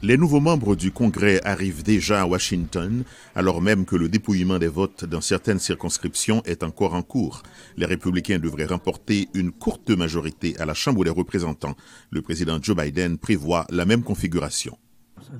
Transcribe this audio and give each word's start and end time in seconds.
Les 0.00 0.16
nouveaux 0.16 0.38
membres 0.38 0.76
du 0.76 0.92
Congrès 0.92 1.40
arrivent 1.44 1.82
déjà 1.82 2.22
à 2.22 2.26
Washington, 2.26 3.02
alors 3.34 3.60
même 3.60 3.84
que 3.84 3.96
le 3.96 4.08
dépouillement 4.08 4.60
des 4.60 4.68
votes 4.68 5.04
dans 5.04 5.20
certaines 5.20 5.58
circonscriptions 5.58 6.40
est 6.44 6.62
encore 6.62 6.94
en 6.94 7.02
cours. 7.02 7.42
Les 7.76 7.84
républicains 7.84 8.38
devraient 8.38 8.66
remporter 8.66 9.28
une 9.34 9.50
courte 9.50 9.90
majorité 9.90 10.56
à 10.60 10.66
la 10.66 10.74
Chambre 10.74 11.02
des 11.02 11.10
représentants. 11.10 11.74
Le 12.10 12.22
président 12.22 12.60
Joe 12.62 12.76
Biden 12.76 13.18
prévoit 13.18 13.66
la 13.70 13.84
même 13.86 14.04
configuration. 14.04 14.78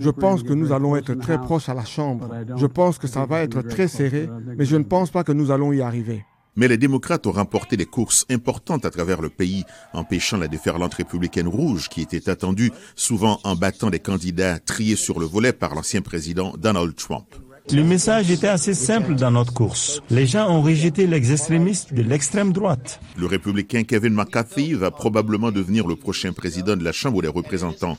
Je 0.01 0.11
pense 0.11 0.43
que 0.43 0.53
nous 0.53 0.73
allons 0.73 0.97
être 0.97 1.15
très 1.15 1.41
proches 1.41 1.69
à 1.69 1.75
la 1.75 1.85
Chambre. 1.85 2.29
Je 2.57 2.67
pense 2.67 2.99
que 2.99 3.07
ça 3.07 3.27
va 3.27 3.43
être 3.43 3.63
très 3.63 3.87
serré, 3.87 4.29
mais 4.57 4.65
je 4.65 4.77
ne 4.77 4.83
pense 4.83 5.13
pas 5.13 5.23
que 5.23 5.33
nous 5.33 5.53
allons 5.53 5.73
y 5.73 5.83
arriver. 5.83 6.25
Mais 6.59 6.67
les 6.67 6.77
démocrates 6.77 7.25
ont 7.29 7.33
remporté 7.33 7.77
des 7.77 7.87
courses 7.87 8.27
importantes 8.29 8.85
à 8.85 8.91
travers 8.91 9.23
le 9.23 9.29
pays, 9.29 9.65
empêchant 9.93 10.39
la 10.39 10.49
déferlante 10.49 10.95
républicaine 10.95 11.47
rouge 11.47 11.89
qui 11.89 12.01
était 12.01 12.29
attendue, 12.29 12.73
souvent 12.97 13.39
en 13.45 13.55
battant 13.55 13.91
des 13.91 14.01
candidats 14.01 14.59
triés 14.59 14.97
sur 14.97 15.21
le 15.21 15.27
volet 15.27 15.53
par 15.53 15.77
l'ancien 15.77 16.01
président 16.03 16.53
Donald 16.59 16.97
Trump. 16.97 17.27
Le 17.71 17.85
message 17.85 18.33
était 18.33 18.49
assez 18.49 18.75
simple 18.75 19.15
dans 19.15 19.31
notre 19.31 19.53
course. 19.53 20.01
Les 20.11 20.27
gens 20.27 20.51
ont 20.51 20.61
rejeté 20.61 21.07
l'extrémisme 21.07 21.95
de 21.95 22.03
l'extrême 22.03 22.53
droite. 22.53 22.99
Le 23.17 23.27
républicain 23.27 23.85
Kevin 23.85 24.15
McCarthy 24.15 24.73
va 24.75 24.91
probablement 24.91 25.53
devenir 25.53 25.87
le 25.87 25.95
prochain 25.95 26.33
président 26.33 26.77
de 26.77 26.83
la 26.83 26.93
Chambre 26.93 27.23
des 27.23 27.29
représentants. 27.29 27.99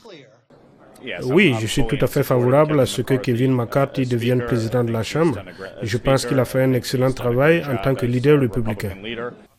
Oui, 1.23 1.53
je 1.59 1.67
suis 1.67 1.85
tout 1.87 1.97
à 2.01 2.07
fait 2.07 2.23
favorable 2.23 2.79
à 2.79 2.85
ce 2.85 3.01
que 3.01 3.15
Kevin 3.15 3.53
McCarthy 3.53 4.05
devienne 4.05 4.45
président 4.45 4.83
de 4.83 4.91
la 4.91 5.03
Chambre. 5.03 5.39
Je 5.81 5.97
pense 5.97 6.25
qu'il 6.25 6.39
a 6.39 6.45
fait 6.45 6.63
un 6.63 6.73
excellent 6.73 7.11
travail 7.11 7.63
en 7.65 7.77
tant 7.77 7.95
que 7.95 8.05
leader 8.05 8.39
républicain. 8.39 8.95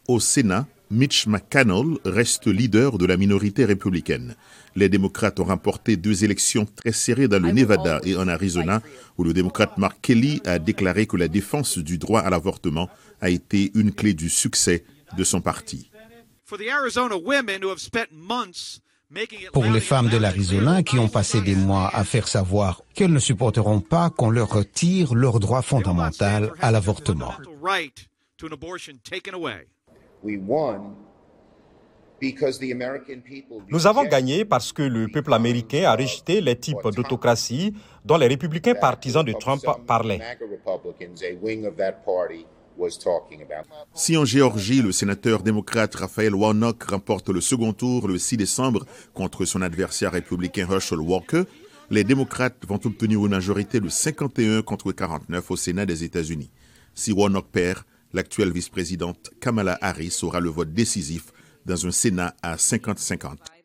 Au 0.09 0.21
Sénat, 0.21 0.67
Mitch 0.91 1.29
McConnell 1.29 1.99
reste 2.05 2.49
leader 2.49 2.99
de 2.99 3.07
la 3.07 3.17
minorité 3.17 3.65
républicaine. 3.65 4.35
Les 4.75 4.89
démocrates 4.89 5.39
ont 5.39 5.45
remporté 5.45 5.97
deux 5.97 6.25
élections 6.25 6.67
très 6.67 6.91
serrées 6.93 7.29
dans 7.29 7.39
le 7.39 7.53
Nevada 7.53 8.01
et 8.05 8.17
en 8.17 8.27
Arizona, 8.27 8.83
où 9.17 9.23
le 9.23 9.33
démocrate 9.33 9.79
Mark 9.79 9.99
Kelly 10.03 10.43
a 10.45 10.59
déclaré 10.59 11.07
que 11.07 11.17
la 11.17 11.29
défense 11.29 11.79
du 11.79 11.97
droit 11.97 12.21
à 12.21 12.31
l'avortement 12.31 12.89
a 13.21 13.31
été 13.31 13.71
une 13.75 13.93
clé 13.93 14.15
du 14.15 14.29
succès 14.29 14.85
de 15.17 15.23
son 15.23 15.41
parti. 15.41 15.91
Pour 19.53 19.65
les 19.65 19.81
femmes 19.81 20.09
de 20.09 20.17
l'Arizona 20.17 20.85
qui 20.85 20.99
ont 20.99 21.09
passé 21.09 21.41
des 21.41 21.57
mois 21.57 21.91
à 21.93 22.05
faire 22.05 22.29
savoir 22.29 22.83
qu'elles 22.95 23.13
ne 23.13 23.19
supporteront 23.19 23.81
pas 23.81 24.11
qu'on 24.11 24.31
leur 24.31 24.49
retire 24.51 25.15
leur 25.15 25.41
droit 25.41 25.63
fondamental 25.63 26.53
à 26.61 26.71
l'avortement. 26.71 27.33
Nous 33.69 33.87
avons 33.87 34.05
gagné 34.05 34.45
parce 34.45 34.73
que 34.73 34.83
le 34.83 35.09
peuple 35.09 35.33
américain 35.35 35.85
a 35.87 35.97
rejeté 35.97 36.41
les 36.41 36.57
types 36.57 36.87
d'autocratie 36.95 37.75
dont 38.05 38.17
les 38.17 38.29
républicains 38.29 38.75
partisans 38.75 39.25
de 39.25 39.33
Trump 39.33 39.65
parlaient. 39.87 40.21
Si 43.95 44.17
en 44.17 44.25
Géorgie, 44.25 44.83
le 44.83 44.93
sénateur 44.93 45.43
démocrate 45.43 45.95
Raphaël 45.95 46.35
Warnock 46.35 46.83
remporte 46.85 47.29
le 47.29 47.41
second 47.41 47.73
tour 47.73 48.09
le 48.09 48.19
6 48.19 48.37
décembre 48.37 48.87
contre 49.15 49.45
son 49.45 49.63
adversaire 49.63 50.13
républicain 50.13 50.67
Herschel 50.71 51.01
Walker, 51.01 51.45
les 51.91 52.05
démocrates 52.05 52.65
vont 52.67 52.81
obtenir 52.85 53.25
une 53.25 53.33
majorité 53.33 53.81
de 53.81 53.89
51 53.89 54.63
contre 54.63 54.93
49 54.93 55.51
au 55.51 55.57
Sénat 55.57 55.87
des 55.87 56.05
États-Unis. 56.05 56.51
Si 56.95 57.13
Warnock 57.13 57.49
perd, 57.51 57.83
l'actuelle 58.13 58.53
vice-présidente 58.53 59.31
Kamala 59.41 59.79
Harris 59.81 60.21
aura 60.23 60.41
le 60.41 60.51
vote 60.51 60.73
décisif 60.73 61.33
dans 61.67 61.87
un 61.87 61.91
Sénat 61.91 62.35
à 62.43 62.57
50-50. 62.57 63.60